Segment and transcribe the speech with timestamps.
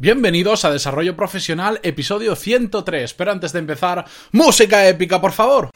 [0.00, 3.14] Bienvenidos a Desarrollo Profesional, episodio 103.
[3.14, 5.70] Pero antes de empezar, música épica, por favor.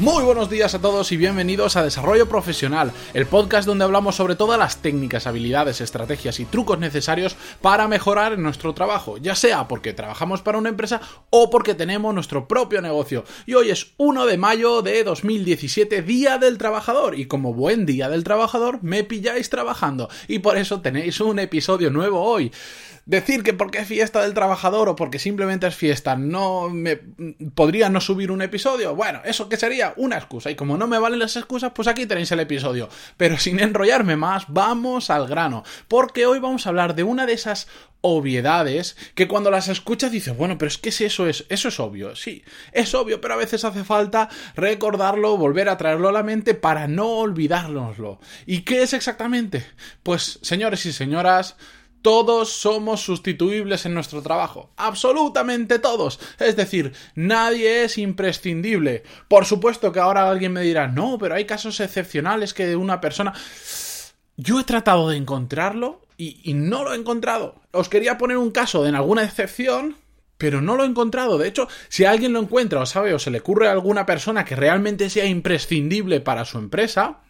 [0.00, 4.36] Muy buenos días a todos y bienvenidos a Desarrollo Profesional, el podcast donde hablamos sobre
[4.36, 9.66] todas las técnicas, habilidades, estrategias y trucos necesarios para mejorar en nuestro trabajo, ya sea
[9.66, 13.24] porque trabajamos para una empresa o porque tenemos nuestro propio negocio.
[13.44, 18.08] Y hoy es 1 de mayo de 2017, Día del Trabajador, y como buen Día
[18.08, 22.52] del Trabajador me pilláis trabajando, y por eso tenéis un episodio nuevo hoy.
[23.08, 27.00] Decir que porque es fiesta del trabajador o porque simplemente es fiesta no me
[27.54, 30.98] podría no subir un episodio, bueno, eso que sería una excusa y como no me
[30.98, 32.88] valen las excusas, pues aquí tenéis el episodio.
[33.16, 37.32] Pero sin enrollarme más, vamos al grano, porque hoy vamos a hablar de una de
[37.32, 37.68] esas
[38.00, 41.80] obviedades que cuando las escuchas dices, bueno, pero es que si eso es, eso es
[41.80, 46.22] obvio, sí, es obvio, pero a veces hace falta recordarlo, volver a traerlo a la
[46.22, 48.20] mente para no olvidárnoslo.
[48.46, 49.66] ¿Y qué es exactamente?
[50.02, 51.56] Pues, señores y señoras,
[52.02, 54.70] todos somos sustituibles en nuestro trabajo.
[54.76, 56.20] Absolutamente todos.
[56.38, 59.02] Es decir, nadie es imprescindible.
[59.28, 63.00] Por supuesto que ahora alguien me dirá, no, pero hay casos excepcionales que de una
[63.00, 63.32] persona...
[64.36, 67.60] Yo he tratado de encontrarlo y, no lo he encontrado.
[67.72, 69.96] Os quería poner un caso de en alguna excepción,
[70.36, 71.38] pero no lo he encontrado.
[71.38, 74.44] De hecho, si alguien lo encuentra o sabe o se le ocurre a alguna persona
[74.44, 77.20] que realmente sea imprescindible para su empresa,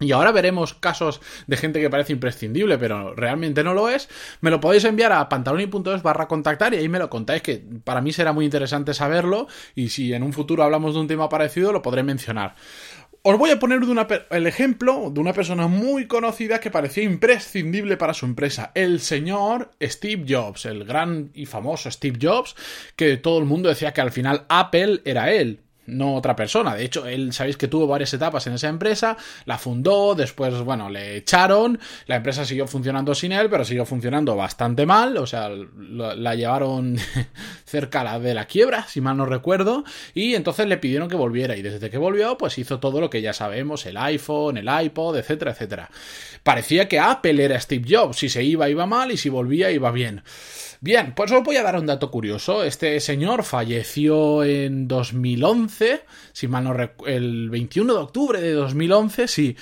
[0.00, 4.08] y ahora veremos casos de gente que parece imprescindible, pero realmente no lo es.
[4.40, 8.00] Me lo podéis enviar a pantaloni.es barra contactar y ahí me lo contáis, que para
[8.00, 9.46] mí será muy interesante saberlo.
[9.74, 12.56] Y si en un futuro hablamos de un tema parecido, lo podré mencionar.
[13.22, 13.80] Os voy a poner
[14.30, 19.70] el ejemplo de una persona muy conocida que parecía imprescindible para su empresa, el señor
[19.80, 22.54] Steve Jobs, el gran y famoso Steve Jobs,
[22.96, 26.74] que todo el mundo decía que al final Apple era él no otra persona.
[26.74, 30.90] De hecho, él sabéis que tuvo varias etapas en esa empresa, la fundó, después, bueno,
[30.90, 35.50] le echaron, la empresa siguió funcionando sin él, pero siguió funcionando bastante mal, o sea,
[35.50, 36.96] la llevaron
[37.64, 39.84] cerca de la quiebra, si mal no recuerdo,
[40.14, 43.22] y entonces le pidieron que volviera, y desde que volvió, pues hizo todo lo que
[43.22, 45.90] ya sabemos, el iPhone, el iPod, etcétera, etcétera.
[46.42, 49.90] Parecía que Apple era Steve Jobs, si se iba, iba mal, y si volvía, iba
[49.90, 50.22] bien.
[50.84, 52.62] Bien, pues os voy a dar un dato curioso.
[52.62, 55.73] Este señor falleció en 2011,
[56.32, 56.76] si mal no
[57.06, 59.56] el 21 de octubre de 2011, sí.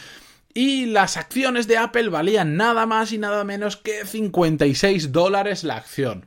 [0.55, 5.77] Y las acciones de Apple valían nada más y nada menos que 56 dólares la
[5.77, 6.27] acción.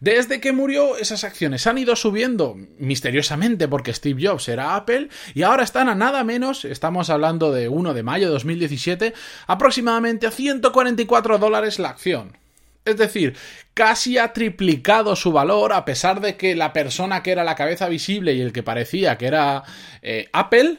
[0.00, 5.42] Desde que murió, esas acciones han ido subiendo misteriosamente porque Steve Jobs era Apple y
[5.42, 9.14] ahora están a nada menos, estamos hablando de 1 de mayo de 2017,
[9.46, 12.41] aproximadamente a 144 dólares la acción.
[12.84, 13.36] Es decir,
[13.74, 17.88] casi ha triplicado su valor a pesar de que la persona que era la cabeza
[17.88, 19.62] visible y el que parecía que era
[20.02, 20.78] eh, Apple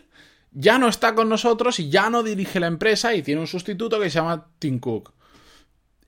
[0.52, 4.00] ya no está con nosotros y ya no dirige la empresa y tiene un sustituto
[4.00, 5.14] que se llama Tim Cook.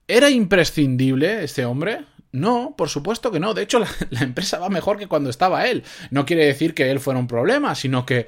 [0.07, 2.05] ¿Era imprescindible este hombre?
[2.31, 3.53] No, por supuesto que no.
[3.53, 5.83] De hecho, la, la empresa va mejor que cuando estaba él.
[6.11, 8.27] No quiere decir que él fuera un problema, sino que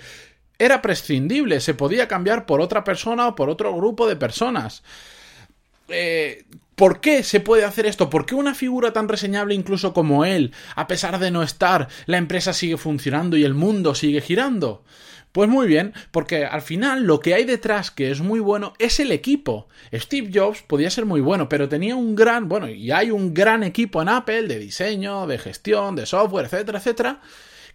[0.59, 4.83] era prescindible, se podía cambiar por otra persona o por otro grupo de personas.
[5.89, 6.45] Eh,
[6.77, 8.11] ¿Por qué se puede hacer esto?
[8.11, 12.17] ¿Por qué una figura tan reseñable incluso como él, a pesar de no estar, la
[12.17, 14.83] empresa sigue funcionando y el mundo sigue girando?
[15.31, 18.99] Pues muy bien, porque al final lo que hay detrás que es muy bueno es
[18.99, 19.67] el equipo.
[19.91, 23.63] Steve Jobs podía ser muy bueno, pero tenía un gran, bueno, y hay un gran
[23.63, 27.21] equipo en Apple de diseño, de gestión, de software, etcétera, etcétera,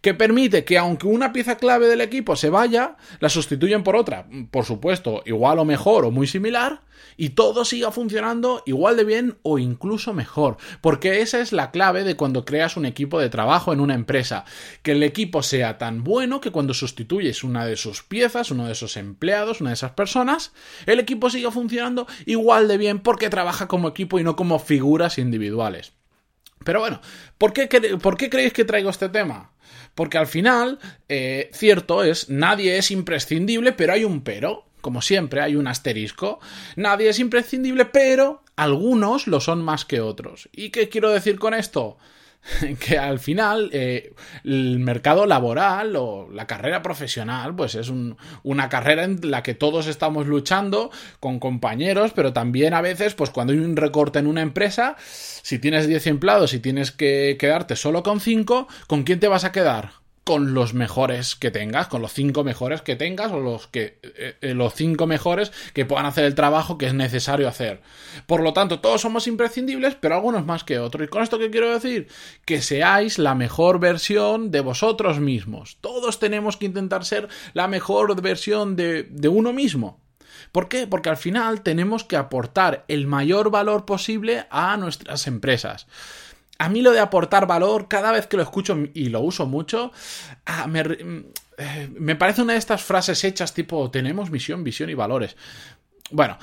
[0.02, 4.26] que permite que aunque una pieza clave del equipo se vaya, la sustituyen por otra,
[4.50, 6.82] por supuesto, igual o mejor o muy similar,
[7.16, 12.04] y todo siga funcionando igual de bien o incluso mejor, porque esa es la clave
[12.04, 14.44] de cuando creas un equipo de trabajo en una empresa,
[14.82, 18.72] que el equipo sea tan bueno que cuando sustituyes una de sus piezas, uno de
[18.72, 20.52] esos empleados, una de esas personas,
[20.86, 25.18] el equipo siga funcionando igual de bien porque trabaja como equipo y no como figuras
[25.18, 25.92] individuales.
[26.64, 27.00] Pero bueno,
[27.38, 27.68] ¿por qué,
[28.00, 29.52] ¿por qué creéis que traigo este tema?
[29.94, 30.78] Porque al final,
[31.08, 34.66] eh, cierto es, nadie es imprescindible, pero hay un pero.
[34.80, 36.40] Como siempre, hay un asterisco.
[36.74, 40.48] Nadie es imprescindible, pero algunos lo son más que otros.
[40.52, 41.98] ¿Y qué quiero decir con esto?
[42.80, 47.90] que al final eh, el mercado laboral o la carrera profesional pues es
[48.42, 50.90] una carrera en la que todos estamos luchando
[51.20, 55.58] con compañeros pero también a veces pues cuando hay un recorte en una empresa si
[55.58, 59.52] tienes 10 empleados y tienes que quedarte solo con 5 ¿con quién te vas a
[59.52, 60.01] quedar?
[60.24, 64.36] Con los mejores que tengas, con los cinco mejores que tengas o los que eh,
[64.40, 67.80] eh, los cinco mejores que puedan hacer el trabajo que es necesario hacer.
[68.26, 71.06] Por lo tanto, todos somos imprescindibles, pero algunos más que otros.
[71.06, 72.08] ¿Y con esto qué quiero decir?
[72.44, 75.78] Que seáis la mejor versión de vosotros mismos.
[75.80, 80.00] Todos tenemos que intentar ser la mejor versión de, de uno mismo.
[80.52, 80.86] ¿Por qué?
[80.86, 85.86] Porque al final tenemos que aportar el mayor valor posible a nuestras empresas
[86.62, 89.90] a mí lo de aportar valor, cada vez que lo escucho y lo uso mucho,
[90.46, 95.36] ah, eh, me, parece una de estas frases hechas tipo tenemos misión, visión y valores.
[96.12, 96.38] Bueno,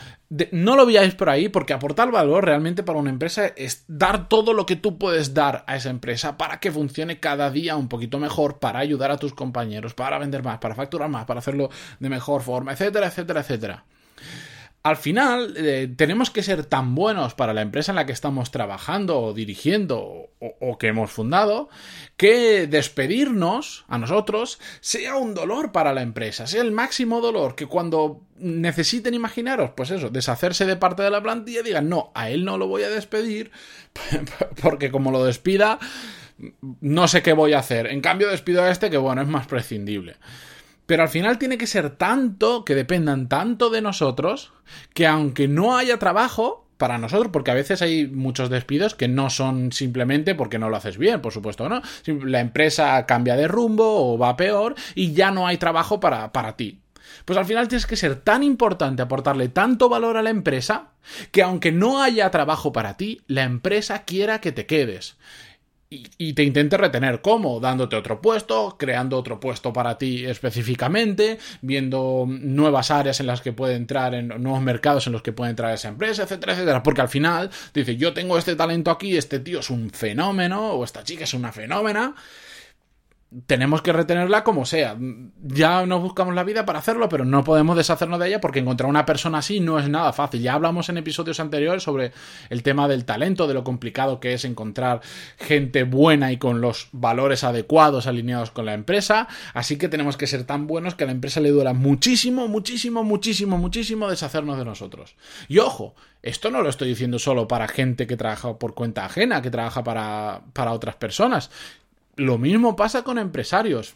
[0.52, 4.52] no lo veáis por ahí porque aportar valor realmente para una empresa es dar todo
[4.52, 8.20] lo que tú puedes dar a esa empresa para que funcione cada día un poquito
[8.20, 12.10] mejor, para ayudar a tus compañeros, para vender más, para facturar más, para hacerlo de
[12.10, 13.86] mejor forma, etcétera, etcétera, etcétera
[14.82, 18.50] al final eh, tenemos que ser tan buenos para la empresa en la que estamos
[18.50, 21.70] trabajando o dirigiendo o, que hemos fundado
[22.16, 27.66] que despedirnos a nosotros sea un dolor para la empresa, sea el máximo dolor que
[27.66, 32.46] cuando necesiten imaginaros, pues eso, deshacerse de parte de la plantilla digan, no, a él
[32.46, 33.52] no lo voy a despedir
[34.62, 35.78] porque como lo despida
[36.80, 37.88] no sé qué voy a hacer.
[37.88, 40.16] En cambio despido a este que bueno, es más prescindible.
[40.90, 44.54] Pero al final tiene que ser tanto, que dependan tanto de nosotros,
[44.96, 49.30] que aunque no haya trabajo para nosotros, porque a veces hay muchos despidos que no
[49.30, 51.84] son simplemente porque no lo haces bien, por supuesto, ¿no?
[52.26, 56.58] La empresa cambia de rumbo o va peor y ya no hay trabajo para, para
[56.58, 56.80] ti.
[57.24, 60.94] Pues al final tienes que ser tan importante aportarle tanto valor a la empresa
[61.32, 65.18] que aunque no haya trabajo para ti, la empresa quiera que te quedes
[65.92, 67.22] y, te intente retener.
[67.22, 67.60] ¿Cómo?
[67.60, 73.54] Dándote otro puesto, creando otro puesto para ti específicamente, viendo nuevas áreas en las que
[73.54, 76.84] puede entrar, en nuevos mercados en los que puede entrar esa empresa, etcétera, etcétera.
[76.84, 80.84] Porque al final dice, yo tengo este talento aquí, este tío es un fenómeno, o
[80.84, 82.14] esta chica es una fenómena,
[83.46, 84.98] tenemos que retenerla como sea.
[85.44, 88.90] Ya nos buscamos la vida para hacerlo, pero no podemos deshacernos de ella porque encontrar
[88.90, 90.42] una persona así no es nada fácil.
[90.42, 92.12] Ya hablamos en episodios anteriores sobre
[92.50, 95.02] el tema del talento, de lo complicado que es encontrar
[95.38, 99.28] gente buena y con los valores adecuados alineados con la empresa.
[99.54, 103.04] Así que tenemos que ser tan buenos que a la empresa le dura muchísimo, muchísimo,
[103.04, 105.16] muchísimo, muchísimo deshacernos de nosotros.
[105.48, 105.94] Y ojo,
[106.24, 109.84] esto no lo estoy diciendo solo para gente que trabaja por cuenta ajena, que trabaja
[109.84, 111.52] para, para otras personas.
[112.20, 113.96] Lo mismo pasa con empresarios.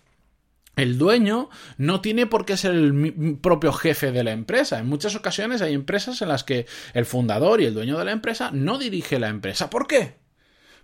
[0.78, 4.80] El dueño no tiene por qué ser el propio jefe de la empresa.
[4.80, 8.14] En muchas ocasiones hay empresas en las que el fundador y el dueño de la
[8.14, 9.70] empresa no dirige la empresa.
[9.70, 10.16] ¿Por qué?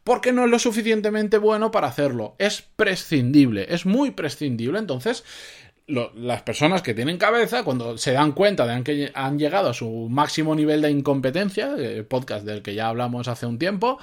[0.03, 2.35] Porque no es lo suficientemente bueno para hacerlo.
[2.39, 4.77] Es prescindible, es muy prescindible.
[4.77, 5.23] Entonces,
[5.87, 10.07] las personas que tienen cabeza, cuando se dan cuenta de que han llegado a su
[10.09, 13.97] máximo nivel de incompetencia, el podcast del que ya hablamos hace un tiempo,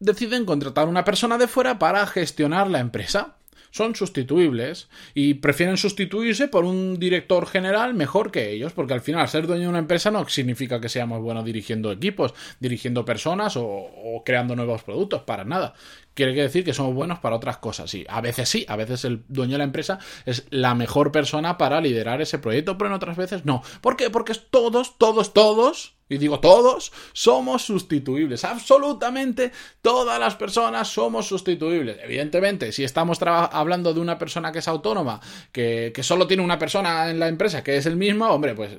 [0.00, 3.36] deciden contratar una persona de fuera para gestionar la empresa.
[3.70, 9.28] Son sustituibles y prefieren sustituirse por un director general mejor que ellos, porque al final
[9.28, 14.22] ser dueño de una empresa no significa que seamos buenos dirigiendo equipos, dirigiendo personas o,
[14.24, 15.74] creando nuevos productos, para nada
[16.14, 17.90] quiere decir que somos buenos para otras cosas.
[17.90, 21.58] Sí, a veces sí, a veces el dueño de la empresa es la mejor persona
[21.58, 23.62] para liderar ese proyecto, pero en otras veces no.
[23.82, 24.08] ¿Por qué?
[24.08, 28.44] Porque todos, todos, todos, y digo todos, somos sustituibles.
[28.44, 31.98] Absolutamente todas las personas somos sustituibles.
[32.02, 35.20] Evidentemente, si estamos hablando de una persona que es autónoma,
[35.52, 38.70] que, que solo tiene una persona en la empresa que es el mismo, hombre, pues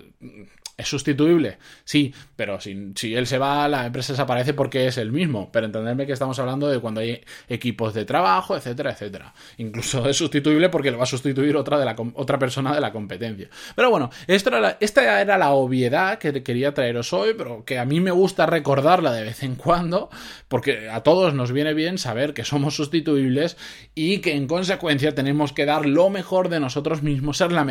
[0.79, 1.57] ¿Es sustituible?
[1.85, 5.51] Sí, pero si, si, él se va, la empresa desaparece porque es el mismo.
[5.51, 7.19] Pero entenderme que estamos hablando de cuando hay
[7.49, 9.33] equipos de trabajo, etcétera, etcétera.
[9.57, 12.91] Incluso es sustituible porque lo va a sustituir otra, de la, otra persona de la
[12.91, 13.49] competencia.
[13.75, 18.11] Pero bueno, esta era, la, obviedad que quería traeros hoy, pero que a mí me
[18.11, 20.11] gusta recordarla de vez en cuando,
[20.47, 23.57] porque a todos nos viene bien saber que somos sustituibles
[23.95, 27.65] y que en consecuencia tenemos que dar lo mejor de nosotros mismos, ser la,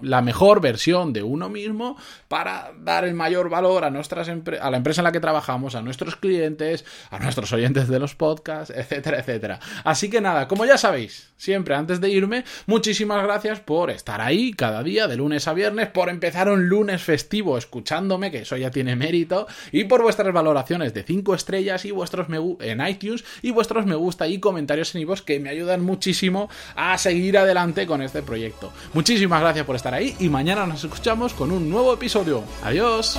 [0.00, 1.96] la mejor versión de uno mismo
[2.78, 6.16] dar el mayor valor a, nuestras a la empresa en la que trabajamos, a nuestros
[6.16, 9.60] clientes, a nuestros oyentes de los podcasts, etcétera, etcétera.
[9.84, 14.52] Así que nada, como ya sabéis, siempre antes de irme, muchísimas gracias por estar ahí
[14.52, 18.70] cada día, de lunes a viernes, por empezar un lunes festivo escuchándome, que eso ya
[18.70, 23.50] tiene mérito, y por vuestras valoraciones de 5 estrellas y vuestros me en iTunes y
[23.50, 28.02] vuestros me gusta y comentarios en iVoox que me ayudan muchísimo a seguir adelante con
[28.02, 28.72] este proyecto.
[28.92, 32.41] Muchísimas gracias por estar ahí y mañana nos escuchamos con un nuevo episodio.
[32.62, 33.18] Adiós.